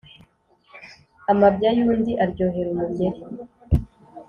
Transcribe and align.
Amabya 1.31 1.69
y’undi 1.77 2.11
aryohera 2.23 2.69
umugeri. 2.75 3.21